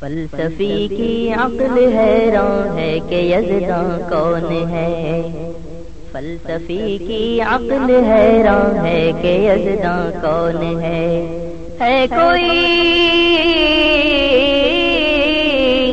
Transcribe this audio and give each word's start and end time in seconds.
فلسفی 0.00 0.88
کی 0.88 1.32
عقل 1.32 1.78
حیران 1.96 2.78
ہے 2.78 2.98
کہ 3.08 3.14
یزداں 3.14 4.10
کون 4.10 4.70
ہے؟ 4.70 5.22
فلسفی 6.12 6.98
کی 6.98 7.40
عقل 7.40 7.90
حیران 8.04 8.86
ہے 8.86 9.12
کہ 9.22 9.32
یزداں 9.46 10.10
کون 10.20 10.80
ہے؟ 10.80 11.06
ہے؟ 11.80 12.06
کوئی 12.10 12.50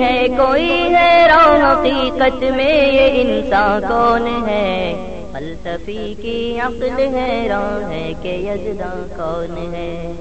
ہے 0.00 0.26
کوئی 0.36 0.70
حیران 0.94 1.62
حقیقت 1.62 2.42
میں 2.42 2.92
یہ 2.92 3.20
انسان 3.22 3.80
کون 3.88 4.48
ہے؟ 4.48 4.94
فلسفی 5.32 6.14
کی 6.22 6.58
عقل 6.60 7.14
حیران 7.14 7.92
ہے 7.92 8.12
کہ 8.22 8.28
یزداں 8.28 8.96
کون 9.16 9.74
ہے؟ 9.74 10.12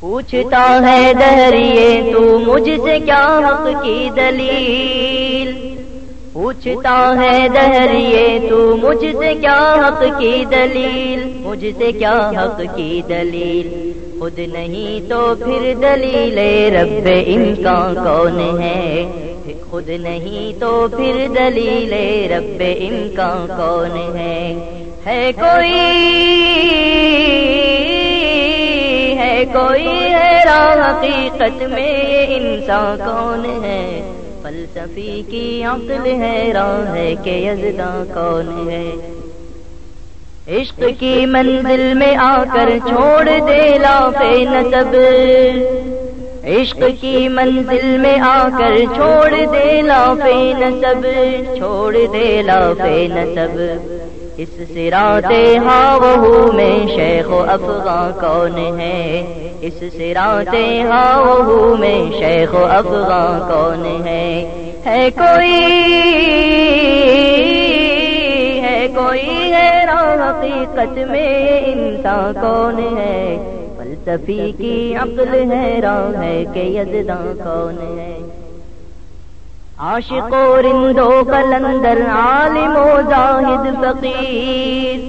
پوچھتا 0.00 0.80
ہے 0.86 1.12
دہریے، 1.20 2.12
تو 2.12 2.38
مجھ 2.38 2.70
سے 2.84 2.98
کیا 2.98 3.40
حق 3.44 3.82
کی 3.82 4.08
دلیل؟ 4.16 5.78
پوچھتا 6.32 7.14
ہے 7.20 7.48
دہریے، 7.54 8.48
تو 8.48 8.76
مجھ 8.82 9.04
سے 9.18 9.34
کیا 9.34 9.58
حق 9.82 10.02
کی 10.18 10.44
دلیل؟ 10.50 11.38
مجھ 11.40 11.64
سے 11.78 11.92
کیا 11.92 12.30
حق 12.36 12.60
کی 12.76 13.02
دلیل؟ 13.08 13.92
خود 14.18 14.38
نہیں 14.38 15.08
تو 15.08 15.34
پھر 15.44 15.74
دلیل 15.82 16.38
رب 16.74 17.08
ان 17.26 17.54
کا 17.64 17.92
کون 18.04 18.62
ہے؟ 18.62 19.06
خود 19.70 19.88
نہیں 19.88 20.60
تو 20.60 20.86
پھر 20.96 21.26
دلیل 21.38 21.92
رب 22.32 22.62
ان 22.78 23.08
کا 23.16 23.46
کون 23.48 24.16
ہے؟ 24.16 24.54
ہے 25.06 25.32
کوئی 25.40 25.76
کوئی 29.52 29.88
حیران 29.88 30.80
حقیقت 30.80 31.62
میں 31.62 32.26
انسان 32.28 32.96
کون 32.98 33.64
ہے؟ 33.64 34.12
فلسفی 34.42 35.22
کی 35.30 35.64
عقل 35.64 36.06
حیران 36.06 36.96
ہے 36.96 37.14
کہ 37.24 37.30
یزداں 37.30 38.14
کون 38.14 38.70
ہے؟ 38.70 38.90
عشق 40.56 40.82
کی 40.98 41.26
منزل 41.26 41.94
میں 41.94 42.16
آ 42.16 42.44
کر 42.54 42.68
چھوڑ 42.88 43.24
دے 43.24 43.78
لا 43.78 44.10
نصب۔ 44.22 44.96
عشق 46.44 46.82
کی 47.00 47.28
منزل 47.28 47.96
میں 47.98 48.20
آ 48.20 48.48
کر 48.58 48.76
چھوڑ 48.94 49.30
دے 49.30 49.82
لا 49.82 50.14
نصب۔ 50.58 51.06
چھوڑ 51.56 51.96
دے 52.12 52.42
لا 52.42 52.60
نصب۔ 52.88 53.97
اس 54.38 54.48
سراتے 54.74 55.56
ہاؤ 55.58 56.52
میں 56.52 56.86
شیخ 56.86 57.30
و 57.30 57.38
افغان 57.48 58.12
کون 58.20 58.80
ہے؟ 58.80 59.24
اس 59.60 59.82
سراتے 59.96 60.82
ہاؤ 60.82 61.76
میں 61.76 62.10
شیخ 62.18 62.54
و 62.54 62.64
افغان 62.64 63.40
کون 63.40 64.06
ہے؟ 64.06 64.28
ہے 64.86 65.08
کوئی 65.10 65.50
ہے 68.62 68.86
کوئی 68.94 69.52
ہے 69.52 69.84
حقیقت 70.22 70.98
میں 71.10 71.58
انسان 71.66 72.32
کون 72.40 72.98
ہے؟ 72.98 73.36
فلسفی 73.78 74.52
کی 74.58 74.94
عقل 74.94 75.34
حیران 75.52 76.22
ہے 76.22 76.44
کہ 76.54 76.60
یزداں 76.60 77.24
کون 77.44 77.98
ہے؟ 77.98 78.37
عاشق 79.80 80.32
و 80.32 80.56
رندو 80.56 81.10
کلندر 81.24 81.98
عالم 82.10 82.76
و 82.76 83.02
زاہد 83.08 83.66
فقیر 83.82 85.00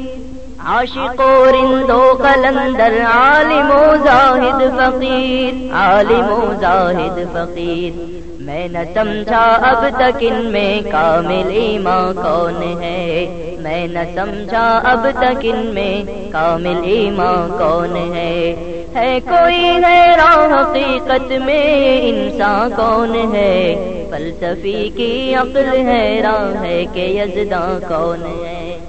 عاشق 0.65 1.21
و 1.21 1.45
رندو 1.45 2.01
کلندر 2.17 2.99
عالم 3.03 3.71
و 3.71 3.95
زاہد 4.03 4.61
فقیر 4.77 5.73
عالم 5.75 6.31
و 6.31 6.53
زاہد 6.61 7.19
فقیر 7.33 7.97
میں 8.39 8.67
نہ 8.67 8.83
سمجھا 8.93 9.43
اب 9.69 9.87
تک 9.97 10.23
ان 10.29 10.51
میں 10.51 10.81
کامل 10.91 11.49
ایمان 11.61 12.13
کون 12.13 12.61
ہے 12.81 13.55
میں 13.61 13.85
نہ 13.87 14.03
سمجھا 14.15 14.67
اب 14.83 15.07
تک 15.15 15.45
ان 15.51 15.65
میں 15.73 15.93
کامل 16.31 16.83
ایمان 16.91 17.57
کون 17.59 17.95
ہے 18.13 18.78
ہے 18.95 19.19
کوئی 19.29 19.69
حیران 19.69 20.53
حقیقت 20.53 21.31
میں 21.45 21.99
انسان 22.01 22.69
کون 22.75 23.35
ہے؟ 23.35 23.75
فلسفی 24.11 24.89
کی 24.89 25.35
عقل 25.35 25.87
حیران 25.87 26.65
ہے 26.65 26.85
کہ 26.93 26.99
یزداں 26.99 27.79
کون 27.87 28.25
ہے 28.25 28.79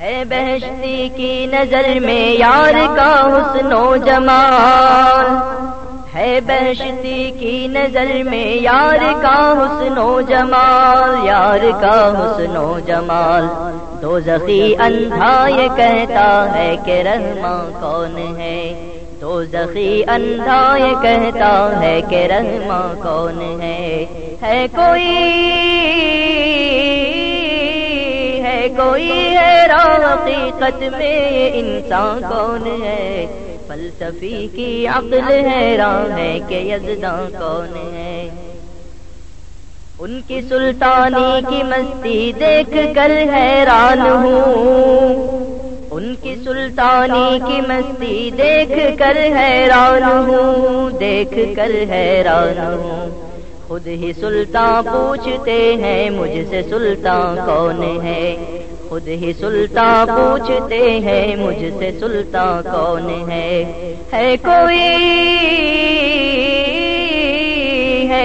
ہے 0.00 0.22
بہشتی 0.28 1.08
کی 1.16 1.46
نظر 1.46 2.00
میں 2.00 2.32
یار 2.32 2.96
کا 2.96 3.36
حسن 3.36 3.72
و 3.72 3.96
جمال۔ 3.96 5.54
ہے 6.14 6.40
بہشتی 6.46 7.30
کی 7.38 7.66
نظر 7.66 8.22
میں 8.30 8.62
یار 8.62 9.22
کا 9.22 9.54
حسن 9.58 9.98
و 9.98 10.20
جمال، 10.20 11.26
یار 11.26 11.80
کا 11.80 12.12
حسن 12.18 12.56
و 12.56 12.78
جمال۔ 12.86 13.73
دو 14.04 14.20
زخی 14.20 14.74
اندھا 14.78 15.46
یہ 15.48 15.68
کہتا 15.76 16.54
ہے 16.54 16.76
کہ 16.84 17.02
رحماں 17.02 17.80
کون 17.80 18.38
ہے؟ 18.38 18.74
دو 19.20 19.44
زخی 19.44 20.02
اندھا 20.06 20.76
یہ 20.78 21.02
کہتا 21.02 21.80
ہے 21.80 22.00
کہ 22.10 22.26
رحماں 22.26 22.94
کون 23.02 23.62
ہے؟ 23.62 24.04
ہے 24.42 24.66
کوئی 24.76 25.06
ہے 28.42 28.68
کوئی، 28.76 29.10
ہے 29.10 29.66
حقیقت 30.04 30.82
میں 30.98 31.50
انسان 31.54 32.20
کون 32.28 32.82
ہے؟ 32.82 33.26
فلسفی 33.68 34.48
کی 34.54 34.86
عقل 34.86 35.20
حیران 35.20 36.18
ہے 36.18 36.38
کہ 36.48 36.54
یزداں 36.54 37.40
کون 37.40 37.94
ہے؟ 37.94 38.28
ان 39.98 40.20
کی 40.26 40.40
سلطانی 40.48 41.40
کی 41.48 41.62
مستی 41.62 42.32
دیکھ 42.40 42.94
کر 42.94 43.10
حیران 43.34 44.00
ہوں۔ 44.00 45.14
ان 45.90 46.14
کی 46.22 46.34
سلطانی 46.44 47.38
کی 47.46 47.60
مستی 47.60 48.30
دیکھ 48.38 48.98
کر 48.98 49.16
حیران 49.16 50.02
ہوں، 50.02 50.90
دیکھ 50.98 51.38
کر 51.56 51.70
حیران 51.90 52.58
ہوں۔ 52.58 53.30
خود 53.68 53.86
ہی 53.86 54.12
سلطان 54.20 54.84
پوچھتے 54.84 55.76
ہیں، 55.82 56.10
مجھ 56.10 56.50
سے 56.50 56.62
سلطان 56.70 57.36
کون 57.46 58.00
ہے؟ 58.04 58.36
خود 58.88 59.08
ہی 59.08 59.32
سلطان 59.40 60.06
پوچھتے 60.06 60.90
ہیں، 60.90 61.36
مجھ 61.36 61.64
سے 61.78 61.90
سلطان 62.00 62.62
کون 62.62 63.30
ہے؟ 63.30 63.64
ہے 64.12 64.36
کوئی 64.42 65.04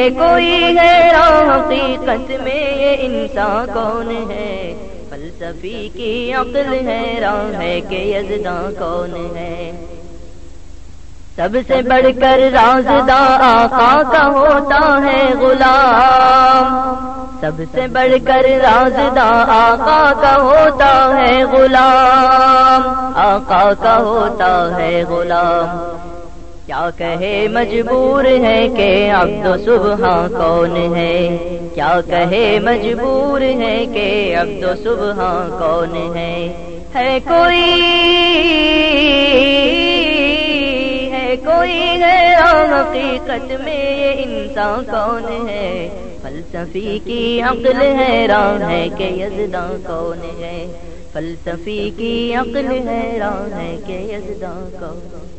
کوئی 0.09 0.77
ہے 0.77 1.11
حقیقت 1.49 2.31
میں 2.43 2.77
یہ 2.77 2.95
انسان 2.99 3.65
کون 3.73 4.31
ہے؟ 4.31 4.73
فلسفی 5.09 5.89
کی 5.93 6.33
عقل 6.33 6.87
حیران 6.87 7.61
ہے 7.61 7.81
کہ 7.89 7.95
یزداں 7.95 8.79
کون 8.79 9.37
ہے؟ 9.37 9.71
سب 11.35 11.49
سے 11.67 11.81
بڑھ 11.81 12.21
کر 12.21 12.39
رازداں 12.53 13.37
آقا 13.41 14.01
کا 14.11 14.27
ہوتا 14.27 14.99
ہے 15.03 15.33
غلام۔ 15.39 16.93
سب 17.41 17.61
سے 17.71 17.87
بڑھ 17.87 18.27
کر 18.27 18.43
رازداں 18.61 19.45
آقا 19.47 20.11
کا 20.21 20.35
ہوتا 20.41 21.17
ہے 21.17 21.43
غلام۔ 21.43 23.11
آقا 23.15 23.73
کا 23.81 23.97
ہوتا 23.97 24.77
ہے 24.77 25.03
غلام۔ 25.09 25.98
کیا 26.69 26.89
کہے 26.97 27.47
مجبور 27.47 28.25
ہے 28.25 28.67
کہ 28.77 29.11
عبد 29.11 29.45
و 29.45 29.55
صبح 29.65 30.27
کون 30.27 30.95
ہے؟ 30.95 31.37
کیا 31.75 32.01
کہے 32.07 32.59
مجبور 32.59 33.41
ہے 33.41 33.85
کہ 33.93 34.35
عبد 34.37 34.63
و 34.63 34.73
صبح 34.83 35.21
کون 35.59 36.15
ہے؟ 36.15 36.35
ہے 36.95 37.17
کوئی 37.27 37.63
ہے 41.11 41.35
کوئی 41.45 41.79
ہے 42.01 42.35
حقیقت 42.35 43.51
میں 43.63 43.97
یہ 43.99 44.23
انسان 44.25 44.85
کون 44.85 45.49
ہے؟ 45.49 45.89
فلسفی 46.21 46.99
کی 47.03 47.41
عقل 47.41 47.81
حیران 47.81 48.69
ہے 48.69 48.87
کہ 48.97 49.03
یزداں 49.03 49.67
کون 49.87 50.41
ہے؟ 50.41 50.67
فلسفی 51.13 51.89
کی 51.97 52.33
عقل 52.35 52.71
حیران 52.87 53.59
ہے 53.59 53.75
کہ 53.87 53.99
یزداں 54.13 54.59
کون 54.79 55.38